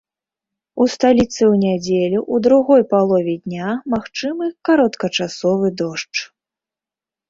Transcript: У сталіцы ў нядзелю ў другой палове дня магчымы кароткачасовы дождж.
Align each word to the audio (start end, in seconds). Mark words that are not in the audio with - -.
У 0.85 0.87
сталіцы 0.93 1.39
ў 1.53 1.65
нядзелю 1.65 2.17
ў 2.33 2.47
другой 2.49 2.81
палове 2.95 3.37
дня 3.45 3.69
магчымы 3.97 4.53
кароткачасовы 4.69 5.67
дождж. 5.81 6.29